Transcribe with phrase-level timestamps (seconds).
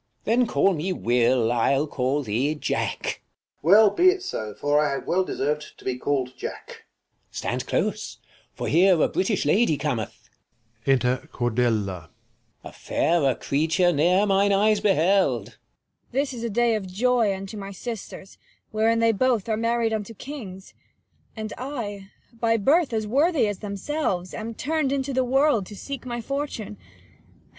[0.25, 0.37] King.
[0.39, 3.21] Then call me Will, I'll call thee Jack.
[3.61, 3.71] Mum.
[3.71, 6.67] Well, be it so, for I have well deserv'd to be calPd Jack.
[6.67, 6.75] King.
[7.29, 8.17] Stand close;
[8.55, 10.27] for here a British lady cometh:
[10.87, 12.09] Enter Cordelia.
[12.65, 15.49] Ajairer creature ne'er mine_eyes beheld.
[15.49, 15.61] 15 Cor.
[16.13, 18.39] This is a day of joy unto my sisters,
[18.71, 20.73] Wherein they both are married unto kings;
[21.35, 26.07] And I, by birth, as worthy as themselves, Am turn'd into the world, to seek
[26.07, 26.77] my fortune.